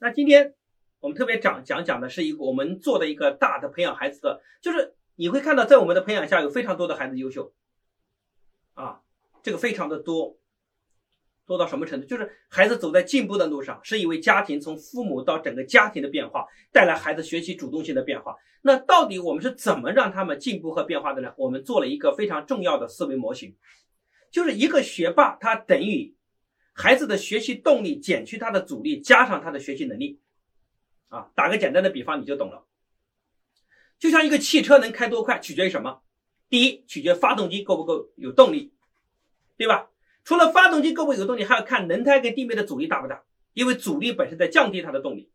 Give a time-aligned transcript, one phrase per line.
[0.00, 0.54] 那今天
[1.00, 7.52] 我们特别讲讲讲的是一个我们做的一个大的培养孩子的，就是你会看到在我们的培养下有非常多的孩子优秀，
[8.74, 9.00] 啊，
[9.42, 10.38] 这个非常的多，
[11.46, 12.06] 多到什么程度？
[12.06, 18.36] 就是孩子走在进步的路上，是因为家庭从父母到整个家庭的变化带来孩子学习主动性的变化。
[18.62, 21.34] 那到底我们是怎么让他们进步和变化的呢？
[21.36, 23.56] 我们做了一个非常重要的思维模型，
[24.30, 26.14] 就是一个学霸，他等于。
[26.80, 30.20] 孩子的学习动力减去他的阻力，加上他的学习能力，
[31.08, 32.64] 啊，打个简单的比方你就懂了。
[33.98, 36.02] 就像一个汽车能开多快，取决于什么？
[36.48, 38.72] 第一，取决发动机够不够有动力，
[39.56, 39.90] 对吧？
[40.22, 43.24] 除了发动机够不够有动力，还要看轮胎跟地面的阻力大不大，
[43.54, 45.32] 因为阻力本身在降低它的动力。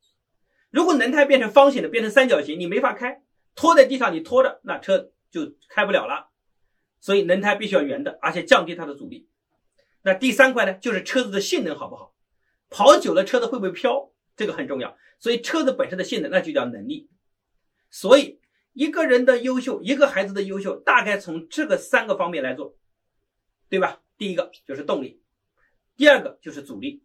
[0.71, 3.21] 如果轮胎变成方形的，变成三角形，你没法开，
[3.53, 6.29] 拖在地上你拖着，那车就开不了了。
[7.01, 9.27] 所以轮胎必须要圆的，而且降低它的阻力。
[10.03, 12.13] 那第三块呢，就是车子的性能好不好？
[12.69, 14.11] 跑久了车子会不会飘？
[14.35, 14.97] 这个很重要。
[15.19, 17.09] 所以车子本身的性能，那就叫能力。
[17.89, 18.39] 所以
[18.73, 22.75] 一个人的优秀，一个孩子的优秀，大概从这个三个方面来做，
[23.69, 24.01] 对吧？
[24.17, 25.21] 第一个就是动力，
[25.95, 27.03] 第二个就是阻力，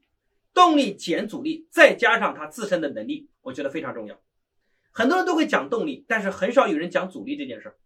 [0.53, 4.21] 动力减阻力，再加上他自身的能力，我觉得非常重要。
[4.91, 7.77] 很多人都会讲动力，但是很少有人讲阻力这件事儿。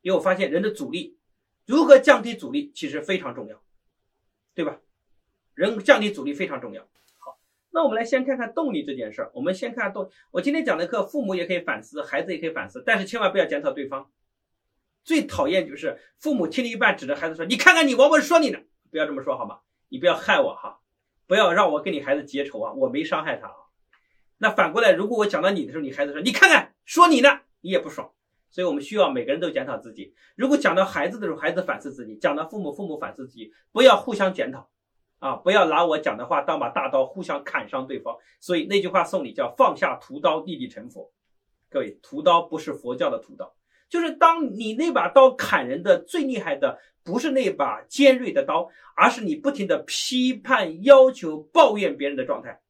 [0.00, 1.18] 因为我发现人的阻力
[1.66, 3.62] 如何降低阻力，其实非常重要。
[4.56, 4.80] 对吧？
[5.54, 6.82] 人降低阻力非常重要。
[7.18, 7.38] 好，
[7.70, 9.30] 那我们来先看看动力这件事儿。
[9.34, 10.10] 我们先看动。
[10.30, 14.10] 我今天讲的课，父母也可以反思，孩子也可以反思，但是千万不要检讨对方。
[15.04, 18.58] 最讨厌就是父母听了一半，指着孩子说：“你看看你，我我说你呢。”
[18.90, 19.60] 不要这么说好吗？
[19.90, 20.80] 你不要害我哈，
[21.26, 22.72] 不要让我跟你孩子结仇啊！
[22.72, 23.56] 我没伤害他啊。
[24.38, 28.10] 那反过来，如果我讲到你的时候，你孩子说：“你看看，说你呢，你也不爽。”
[28.56, 30.14] 所以我们需要每个人都检讨自己。
[30.34, 33.52] 如果讲到孩子的时候，孩子反思自己；讲到父母，父母反思自己。
[33.70, 34.66] 不要互相检讨，
[35.18, 38.16] 啊，不要拿我讲的话当把大刀互相砍伤对方。
[38.40, 41.12] 所以那句话送你叫“放下屠刀，立地成佛”。
[41.68, 43.54] 各位，屠刀不是佛教的屠刀，
[43.90, 52.62] 就是当你那把刀砍人的最厉害的，不是那把尖锐的刀，而是你不停的批判、要求、抱怨别人的状态。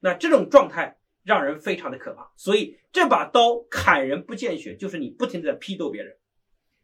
[0.00, 0.96] 那这种状态。
[1.30, 6.16] 让人非常的可怕，所以这把刀砍人不见血，就是你不停的在批斗别人，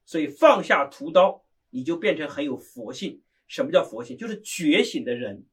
[0.04, 3.20] 所以放下屠刀，你就变成很有佛性。
[3.48, 4.16] 什么叫佛性？
[4.16, 5.44] 就是觉醒的人。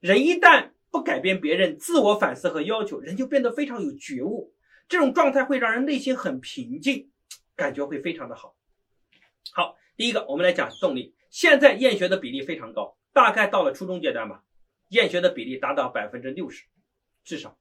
[0.00, 4.52] 人一旦不改变别人，自我反思和要求，人就变得非常有觉悟。
[4.88, 7.12] 这种状态会让人内心很平静，
[7.54, 8.56] 感觉会非常的好。
[9.52, 11.14] 好，第一个我们来讲动力。
[11.30, 14.42] 现在厌学的比例非常高，大概到了初中阶段吧，
[14.88, 16.64] 厌学的比例达到百分之六十，
[17.22, 17.56] 至少。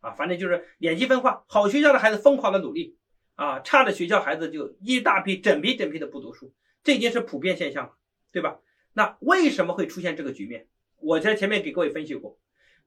[0.00, 2.96] 啊，反正就是两极分化，好学校的孩子疯狂的努力，
[3.34, 7.92] 啊，差的学校孩子就一大批整批整批的不读书，这已经是普遍现象了，
[8.30, 8.58] 对吧？
[8.92, 10.68] 那为什么会出现这个局面？
[10.96, 12.38] 我在前面给各位分析过，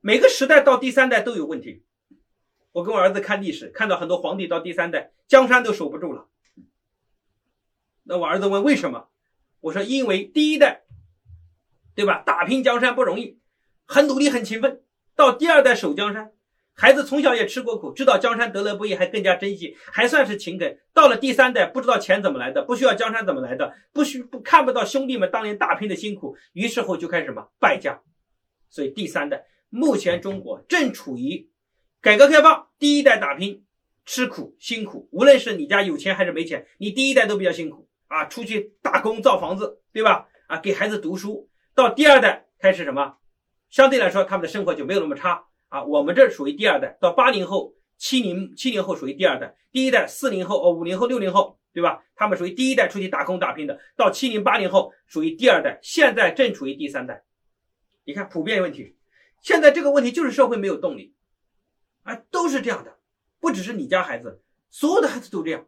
[0.01, 1.83] 每个时代到第三代都有问题。
[2.73, 6.27] 我跟我儿子看历史，看到很多皇帝到第三代江山都守不住了。
[8.03, 9.09] 那我儿子问为什么？
[9.59, 10.83] 我说因为第一代，
[11.93, 12.23] 对吧？
[12.25, 13.39] 打拼江山不容易，
[13.85, 14.83] 很努力很勤奋，
[15.15, 16.31] 到第二代守江山。
[16.73, 20.79] 孩子从小也吃过苦，知道江山得来不易，还更加珍惜，还算是勤恳。
[20.93, 28.01] 到了第三代，不知道钱怎么来的，不需要江山怎么来的，不需不看不到兄弟们当年打拼的辛苦，于是后就开始什么败家。
[28.69, 31.49] 所以第三代目前中国正处于
[32.01, 33.65] 改革开放第一代打拼
[34.05, 40.27] 吃苦辛苦，无论是你家有钱还是没钱，你第一代都比较辛苦啊，出去打工造房子，对吧？
[40.47, 41.49] 啊，给孩子读书。
[41.75, 43.17] 到第二代开始什么，
[43.69, 45.45] 相对来说他们的生活就没有那么差。
[45.71, 52.03] 啊，我们这属于第二代，到八零后、七零七零后属于第二代，第一代四零后、哦五零后、六零后，对吧？
[52.13, 57.23] 他们属于第一代出去打工打拼的，到七零八零后属于第二代，现在正处于第三代。
[58.03, 58.97] 你看普遍问题，
[59.41, 61.15] 现在这个问题就是社会没有动力，
[62.03, 62.97] 啊，都是这样的，
[63.39, 65.65] 不只是你家孩子，所有的孩子都这样。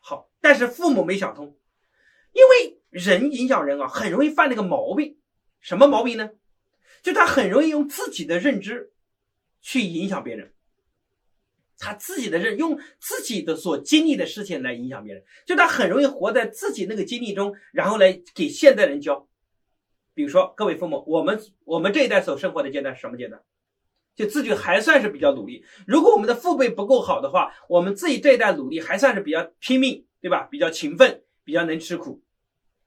[0.00, 1.56] 好，但是父母没想通，
[2.32, 5.18] 因为人影响人啊，很容易犯那个毛病，
[5.60, 6.30] 什么毛病呢？
[7.02, 8.92] 就他很容易用自己的认知
[9.60, 10.52] 去影响别人，
[11.78, 19.28] 他自己的认用自己的所经历的事情来影响别人，就他很容易活在自己那个经历中，然后来给现代人教。
[20.14, 23.40] 比如说，各位父母，我们我们这一代所生活的阶段是什么阶段？
[24.16, 25.64] 就自己还算是比较努力。
[25.86, 30.48] 如果我们的父辈不够好的话，我们自己这一代努力还算是比较拼命，对吧？
[30.50, 32.20] 比较勤奋，比较能吃苦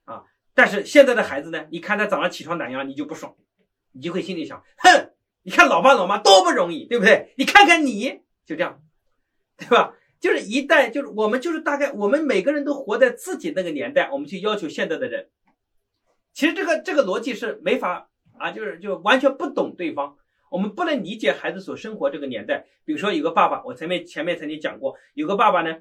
[0.03, 0.25] 啊。
[0.53, 3.33] 但是现在的孩子呢，你看他早上起床哪样，你就不爽。
[3.91, 5.11] 你就会心里想，哼，
[5.43, 7.33] 你看老爸老妈多不容易，对不对？
[7.37, 8.81] 你看看你就这样，
[9.57, 9.93] 对吧？
[10.19, 15.29] 就是一代，就是我们，就是大概我们每个人都活在自己那个年代，我们去要求现在的人，
[16.31, 20.15] 其实这个这个逻辑是没法啊，就是就完全不懂对方。
[20.51, 22.65] 我们不能理解孩子所生活这个年代。
[22.85, 25.77] 比如说有个爸爸，我前面前面曾经讲过，有个爸爸呢，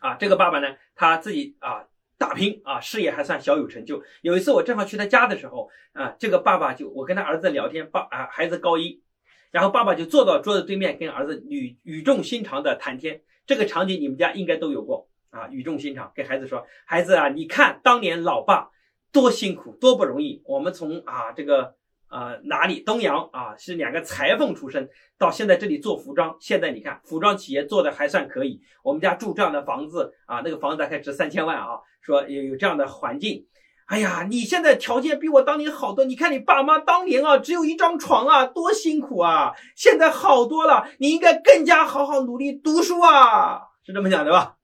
[0.00, 1.86] 啊，这个爸爸呢，他自己啊
[2.18, 4.02] 打拼啊，事业还算小有成就。
[4.22, 9.02] 有一次我正好去他家的时候，啊，这个爸爸就我跟他儿子聊天，爸啊，孩子高一，
[9.50, 13.20] 然后爸爸就坐到桌子对面跟儿子语语重心长的谈天。
[13.46, 18.70] 这个场景你们家应该都有过啊，语重心长给孩子说：“孩子啊，你看当年老爸
[19.12, 20.42] 多辛苦，多不容易。
[20.46, 21.76] 我们从啊这个
[22.08, 24.88] 呃哪里东阳啊是两个裁缝出身，
[25.18, 28.60] 到现在这里做服装，现在你看服装企业做的还算可以。
[28.82, 31.80] 我们家住这样的房子啊，那个房子大概值三千万啊。
[32.00, 33.48] 说有有这样的环境，
[33.86, 36.04] 哎呀，你现在条件比我当年好多。
[36.04, 40.88] 你看你爸妈当年啊，只有一张床啊，多辛苦啊，现在好多了。
[41.00, 44.56] 你应该更加好好努力读书啊。”是这么讲的吧？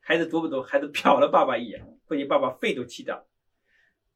[0.00, 0.62] 孩子读不读？
[0.62, 3.26] 孩子 瞟了爸爸一眼，不行，爸爸肺都气掉了。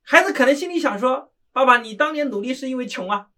[0.03, 3.31] 孩子可能心里想说：“爸爸，你当年努力是因为穷啊，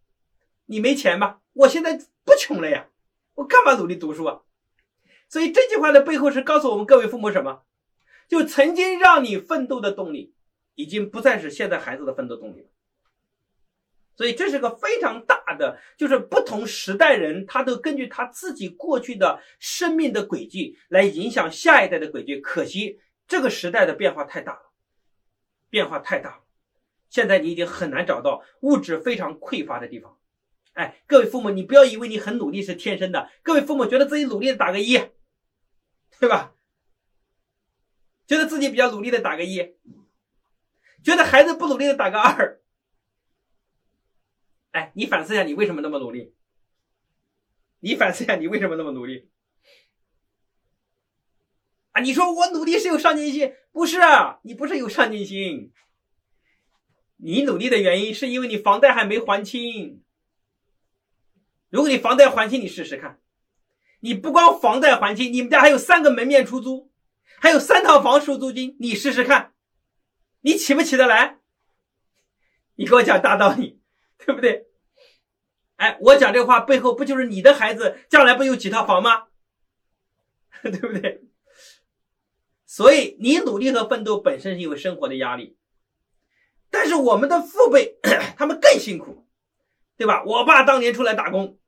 [0.65, 1.43] 你没钱吧？
[1.53, 2.89] 我现在不穷了呀，
[3.35, 4.41] 我干嘛努力读书啊？”
[5.29, 7.65] 所以这句话的背后是告诉我们各位父母什么？
[8.27, 10.35] 就曾经让你奋斗的动力，
[10.77, 12.69] 已经不再是现在孩子的奋斗动力了。
[14.17, 22.41] 所以这是个非常大的，就是不同时代人，他都根据他自己过去的生命的轨迹来影响下一代的轨迹。
[22.41, 22.99] 可惜
[23.29, 24.73] 这个时代的变化太大了，
[25.69, 26.46] 变化太大了。
[27.08, 30.19] 现在你已经很难找到物质非常匮乏的地方。
[30.75, 33.31] 哎，各位父母，你不要以为你很努力是天生的。
[33.43, 34.99] 各位父母觉得自己努力的打个一，
[36.19, 36.55] 对吧？
[38.26, 39.76] 觉得自己比较努力的打个一，
[41.03, 42.61] 觉得孩子不努力的打个二。
[44.73, 46.35] 哎，你反思一下，你为什么那么努力？
[47.81, 49.31] 你反思一下，你为什么那么努力？
[51.93, 54.41] 啊，你说我努力是有上进心，不是啊？
[54.43, 55.73] 你不是有上进心，
[57.17, 60.03] 你努力的原因是因为你房贷还没还清。
[61.71, 63.21] 如果你房贷还清，你试试看，
[64.01, 66.91] 你不光房贷还清，你们家还有三个门面出租，
[67.41, 69.55] 还有三套房收租金，你试试看，
[70.41, 71.39] 你起不起得来？
[72.77, 73.81] 你给我讲大道理。
[74.25, 74.67] 对不对？
[75.77, 79.27] 哎，我讲这话背后不就是你的孩子将来不有几套房吗？
[80.65, 81.23] 对不对？
[82.65, 85.59] 所以你努力和奋斗本身是因为生活的压力，
[86.87, 87.99] 但是我们的父辈
[88.38, 89.27] 他们更辛苦，
[89.97, 90.23] 对吧？
[90.25, 91.59] 我爸当年出来打工，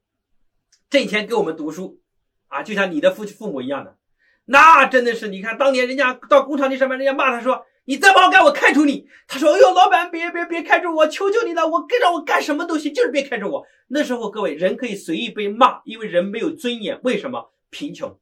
[0.88, 2.00] 挣钱给我们读书，
[2.46, 3.96] 啊，就像你的父父母一样的，
[4.44, 7.66] 那真的是你看当年人家到工厂里上班，人家骂他说。
[7.86, 9.08] 你再不好干，我开除你。
[9.26, 17.00] 他说：“哎呦，老板，别别别开除我，求求你了，我跟着我干什么都行，就是别开除我。”那时候，各位人可以随意被骂，因为人没有尊严。
[17.02, 17.50] 为什么？
[17.70, 18.20] 贫穷。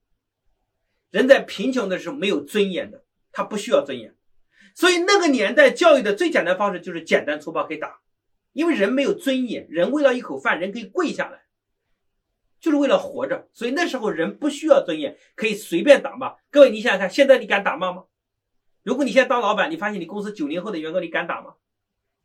[1.10, 3.02] 人在贫穷的时候没有尊严的，
[3.32, 4.14] 他不需要尊严。
[4.76, 7.98] 所以那个年代教育的最简单方式就是简单粗暴可以打，
[8.52, 11.46] 因为人没有尊严，人为了一口饭，人可以跪下来，
[12.60, 13.48] 就是为了活着。
[13.54, 16.34] 所以那时候人不需要尊严，可以随便打骂。
[16.50, 18.04] 各位，你想想看，现在你敢打骂吗？
[18.82, 21.54] 如果你现在当老板，你发现你公司九零后的员工，你敢打吗？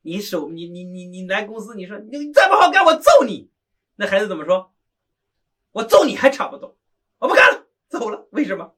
[0.01, 3.49] 你手你你你你来公司，你说你再不好干，我揍你。
[3.95, 4.73] 那孩子怎么说？
[5.71, 6.77] 我揍你还差不多，
[7.19, 8.27] 我不干了，走了。
[8.31, 8.73] 为什么？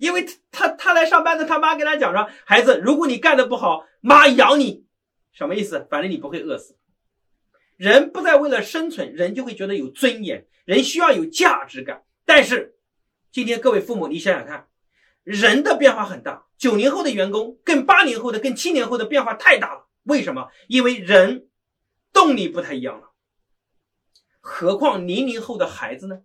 [0.00, 4.86] 因为他他来上班的，他妈跟他讲说，孩子，如果你干的不好，妈养你，
[5.32, 5.86] 什么意思？
[5.90, 6.76] 反正你不会饿死。
[7.76, 12.02] 人不再为了生存，人就会觉得有尊严，人需要有价值感。
[12.24, 12.74] 但是
[13.30, 14.66] 今天各位父母，你想想看。
[15.22, 19.86] 人的变化很大，九零后的员工跟八零后的、跟七零后的变化太大了。
[20.04, 20.48] 为什么？
[20.66, 21.46] 因为人
[22.10, 23.10] 动力不太一样了。
[24.40, 26.22] 何况零零后的孩子呢？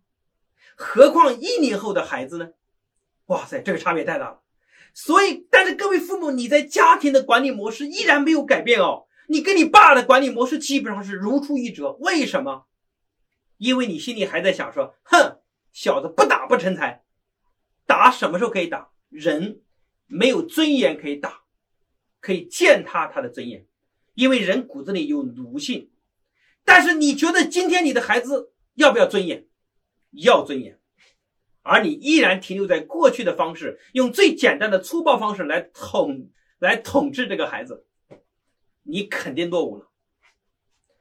[0.77, 2.49] 何况一零后的孩子呢？
[3.27, 4.41] 哇塞，这个差别太大了。
[4.93, 9.05] 所以，但是各位父母，你在家庭的管理模式依然没有改变哦。
[9.27, 11.93] 你跟你爸的管理模式基本上是如出一辙。
[11.93, 12.65] 为什么？
[13.57, 15.39] 因为你心里还在想说：“哼，
[15.73, 17.03] 小子不打不成才。”
[17.87, 18.89] 打什么时候可以打？
[19.09, 19.61] 人
[20.07, 21.41] 没有尊严可以打，
[22.19, 23.65] 可以践踏他的尊严，
[24.13, 25.89] 因为人骨子里有奴性。
[26.63, 29.47] 但是你觉得今天你的孩子要不要尊严？
[30.11, 30.79] 要尊严，
[31.65, 36.29] 而你依然停留在过去的方式，用最简单的粗暴方式来统
[36.59, 37.85] 来统治这个孩子，
[38.83, 39.87] 你肯定落伍了。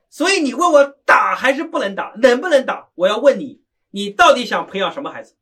[0.09, 2.89] 所以你问我打还是不能打，能不能打？
[2.95, 5.37] 我要问你，你到底想培养什么孩子？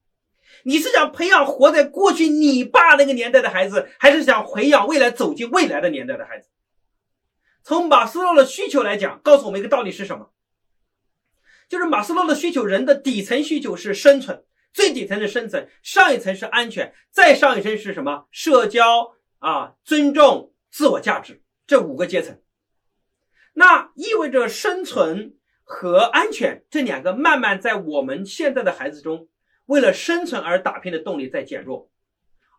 [0.64, 6.48] 你是想培养活在过去你爸那个年代的孩子，还是想培养未来走进未来的年代的孩子？
[7.62, 10.30] 从马斯洛的需求来讲，告诉我们一个道理是什么？
[11.68, 18.26] 就是马斯洛的需求，人的底层需求是生存，最底层是生存，上一层是安全，再上一层是什么？
[18.30, 22.40] 社交啊，尊重，自我价值，这五个阶层。
[23.54, 29.28] 那意味着生存和安全这两个慢慢在我们现在的孩子中，
[29.66, 31.90] 为了生存而打拼的动力在减弱，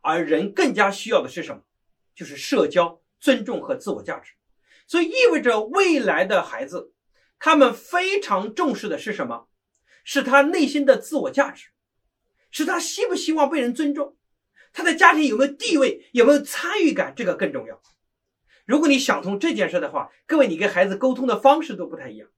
[0.01, 1.63] 而人更加需要的是什么？
[2.13, 4.33] 就是社交、尊重和自我价值。
[4.85, 6.93] 所以意味着未来的孩子，
[7.39, 9.47] 他们非常重视的是什么？
[10.03, 11.69] 是他内心的自我价值，
[12.53, 14.15] 是他希不希望被人尊重，
[14.71, 17.81] 他的家庭有没有地位，有没有参与感，这个更重要。
[18.65, 22.29] 如果你想通这件事的话，各位，你跟孩子沟通的方式都不太一样，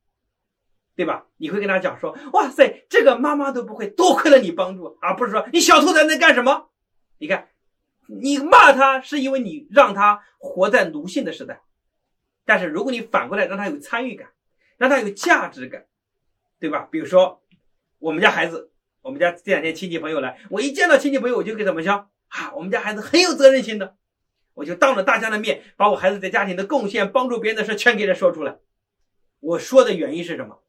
[0.95, 1.27] 对吧？
[1.35, 6.69] 你会跟他讲说：“哇塞，这个妈妈都不会，多亏了你帮助，而不是说你小兔崽子干什么？”
[7.19, 7.49] 你看，
[8.07, 11.61] 你骂他是因为你让他活在奴性的时代，
[12.45, 14.29] 但是如果你反过来让他有参与感，
[14.77, 15.85] 让他有价值感，
[16.59, 16.87] 对吧？
[16.89, 17.43] 比如说
[17.99, 18.71] 我们家孩子，
[19.05, 22.51] 我们家这两天亲戚朋友来，我一见到亲戚朋友我就给怎么讲啊？
[22.55, 23.95] 我们家孩子很有责任心的。
[24.55, 28.57] 我就当着大家的面，把我孩子在家庭的贡献、帮助别人的事全给他说出来。
[29.41, 30.63] 我说的原因是什么？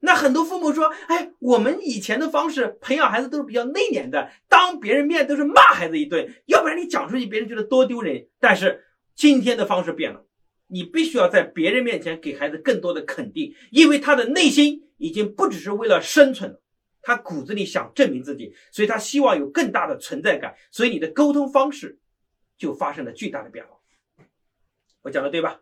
[0.00, 10.22] 那很多父母说：“哎，我们以前的方式培养孩子都是比较内敛的，当别人面都是骂孩子一顿，要不然你讲出去别人觉得多丢人。”但是今天的方式变了，
[10.66, 16.60] 你必须要在别人面前给孩子更多的肯定，因为他的内心已经不只是为了生存了，
[17.04, 20.56] 他骨子里想证明自己，所以他希望有更大的存在感。
[20.70, 22.00] 所以你的沟通方式。
[22.56, 23.76] 就发生了巨大的变化，
[25.02, 25.60] 我讲的对吧？